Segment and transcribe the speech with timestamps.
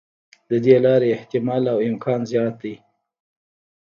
[0.49, 2.75] د دې لارې احتمال او امکان زیات دی.